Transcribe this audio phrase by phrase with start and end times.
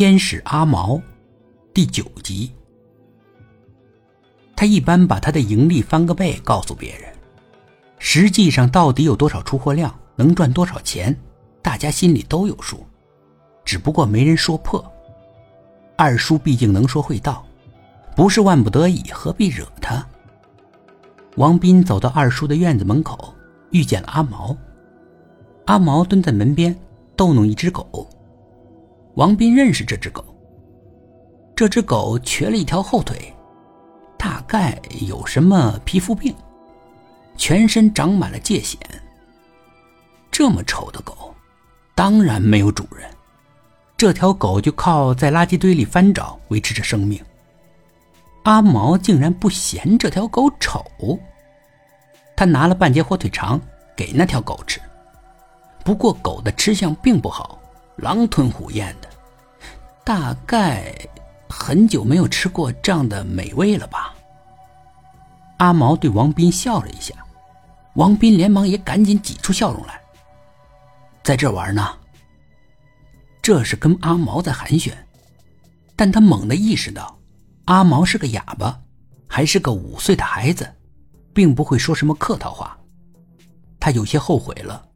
[0.00, 0.98] 天使阿毛，
[1.74, 2.50] 第九集。
[4.56, 7.12] 他一般把他的盈利翻个倍告诉别人，
[7.98, 11.14] 实际上到底有多少出货量，能赚多少钱，
[11.60, 12.82] 大家心里都有数，
[13.62, 14.82] 只不过没人说破。
[15.96, 17.44] 二叔毕竟能说会道，
[18.16, 20.02] 不是万不得已，何必惹他？
[21.36, 23.34] 王斌走到二叔的院子门口，
[23.70, 24.56] 遇见了阿毛。
[25.66, 26.74] 阿毛蹲在门边
[27.14, 28.08] 逗弄一只狗。
[29.20, 30.24] 王斌认识这只狗。
[31.54, 33.30] 这只狗瘸了一条后腿。
[34.16, 36.34] 大概有什么皮肤病，
[37.36, 38.80] 全身长满了疥藓。
[40.30, 41.34] 这么丑的狗，
[41.94, 43.10] 当然没有主人。
[43.94, 47.22] 这条狗就靠在垃圾堆里翻找维持着生命。
[48.44, 50.82] 阿毛竟然不嫌这条狗丑，
[52.34, 53.60] 他拿了半截火腿肠
[53.94, 54.80] 给那条狗吃。
[55.84, 57.58] 不过狗的吃相并不好，
[57.96, 59.09] 狼吞虎咽的，
[60.04, 60.94] 大概。
[61.52, 64.14] 很久没有吃过这样的美味了吧？
[65.58, 67.12] 阿毛对王斌笑了一下，
[67.94, 70.00] 王斌连忙也赶紧挤出笑容来。
[71.24, 71.98] 在这玩呢。
[73.42, 74.92] 这是跟阿毛在寒暄，
[75.96, 77.18] 但他猛地意识到，
[77.64, 78.80] 阿毛是个哑巴，
[79.26, 80.72] 还是个五岁的孩子，
[81.34, 82.78] 并不会说什么客套话。
[83.80, 84.86] 他有些后悔了。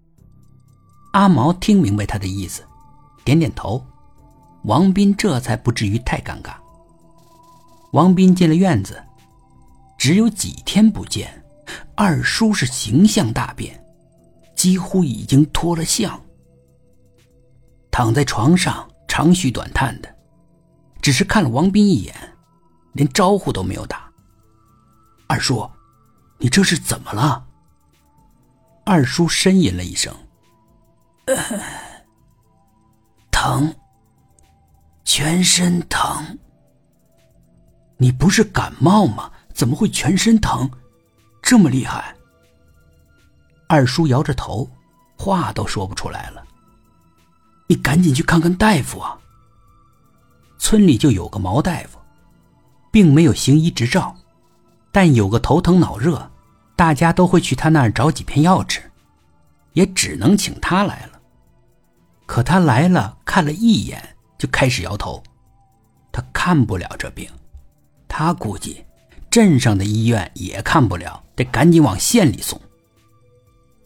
[1.14, 2.62] 阿毛听明白他的意思，
[3.25, 3.84] 点点头。
[4.64, 6.54] 王斌这才不至于太尴尬。
[7.92, 9.02] 王斌进了院子，
[9.97, 11.42] 只有几天不见，
[11.94, 13.82] 二叔是形象大变，
[14.56, 16.20] 几乎已经脱了相。
[17.91, 20.12] 躺在床上长吁短叹的，
[21.00, 22.14] 只是看了王斌一眼，
[22.94, 24.10] 连招呼都没有打。
[25.28, 25.69] 二叔，
[26.38, 27.46] 你这是怎么了？
[28.84, 30.12] 二叔呻吟了一声，
[33.31, 33.72] 疼。
[35.16, 36.41] 全身疼。
[37.98, 39.30] 你不是感冒吗？
[39.52, 40.69] 怎么会全身疼？
[41.41, 42.16] 这么厉害？
[43.69, 44.69] 二叔摇着头，
[45.16, 46.44] 话都说不出来了。
[47.69, 49.16] 你赶紧去看看大夫啊！
[50.58, 52.00] 村里就有个毛大夫，
[52.91, 54.16] 并没有行医执照，
[54.91, 56.28] 但有个头疼脑热，
[56.75, 58.91] 大家都会去他那儿找几片药吃，
[59.75, 61.20] 也只能请他来了。
[62.26, 64.13] 可他来了，看了一眼。
[64.44, 65.22] 就开始摇头，
[66.12, 67.27] 他看不了这病，
[68.06, 68.84] 他估计
[69.31, 72.60] 镇上的医院也看不了，得赶紧往县里送。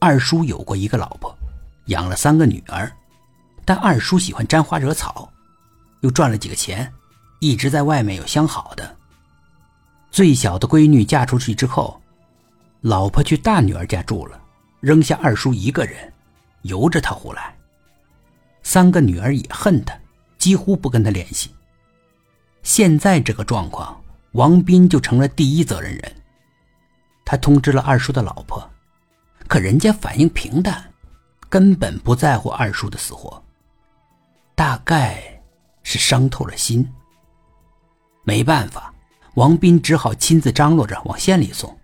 [0.00, 1.32] 二叔有过一个老婆，
[1.86, 2.90] 养了三个女儿，
[3.64, 5.32] 但二叔喜欢沾花惹草，
[6.00, 6.92] 又赚了几个钱，
[7.38, 8.96] 一直在外面有相好的。
[10.10, 12.02] 最小的闺女嫁出去之后，
[12.80, 14.40] 老婆去大女儿家住了，
[14.80, 16.12] 扔下二叔一个人，
[16.62, 17.54] 由着他胡来。
[18.64, 19.96] 三个女儿也恨他。
[20.38, 21.54] 几乎不跟他联系。
[22.62, 24.00] 现在这个状况，
[24.32, 26.16] 王斌就成了第一责任人。
[27.24, 28.68] 他通知了二叔的老婆，
[29.46, 30.92] 可人家反应平淡，
[31.48, 33.42] 根本不在乎二叔的死活。
[34.54, 35.22] 大概
[35.82, 36.88] 是伤透了心。
[38.24, 38.92] 没办法，
[39.34, 41.78] 王斌只好亲自张罗着往县里送。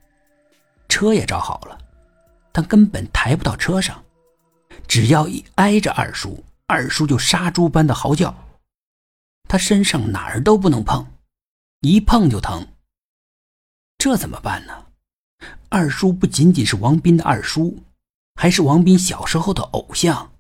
[0.89, 1.79] 车也找好了，
[2.53, 4.03] 但根本抬不到车上。
[4.87, 8.35] 只要一挨着二叔，二叔就杀猪般的嚎叫。
[9.49, 11.07] 他身上哪儿都不能碰，
[11.81, 12.67] 一碰就疼。
[13.99, 14.73] 这怎么办呢？
[15.69, 17.77] 二叔不仅仅是王斌的二叔，
[18.35, 20.33] 还是王斌小时候的偶像。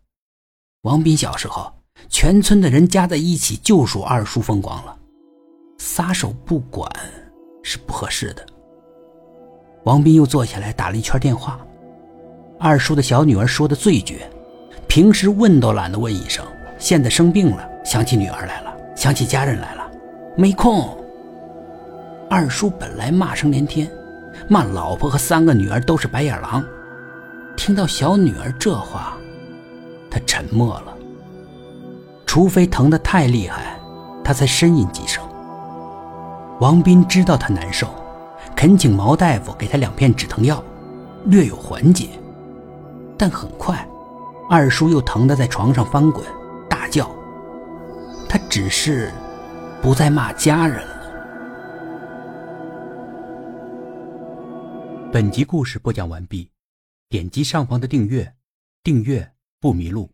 [0.82, 1.72] 王斌小时候，
[2.08, 4.98] 全村的人加在一起就属二叔风光了，
[5.78, 6.90] 撒手不管
[7.62, 8.46] 是不合适的。
[9.84, 11.60] 王斌又坐下来打了一圈电话。
[12.58, 14.30] 二叔的小女儿说的最绝，
[14.94, 16.46] 平时问都懒得问一声，
[16.78, 18.72] 现在生病了，想起女儿来了。
[18.94, 19.82] 想起家人来了，
[20.36, 20.96] 没空。
[22.30, 23.90] 二叔本来骂声连天，
[24.46, 26.64] 骂老婆和三个女儿都是白眼狼。
[27.56, 29.16] 听到小女儿这话，
[30.08, 30.96] 他沉默了。
[32.24, 33.76] 除非疼得太厉害，
[34.22, 35.20] 他才呻吟几声。
[36.60, 37.88] 王斌知道他难受，
[38.54, 40.62] 恳请毛大夫给他两片止疼药，
[41.24, 42.10] 略有缓解。
[43.18, 43.84] 但很快，
[44.48, 46.24] 二叔又疼得在床上翻滚，
[46.68, 47.10] 大叫。
[48.28, 49.10] 他只是
[49.80, 50.94] 不再骂家人了。
[55.10, 56.50] 本集故事播讲完毕，
[57.08, 58.34] 点击上方的订阅，
[58.82, 60.13] 订阅不迷路。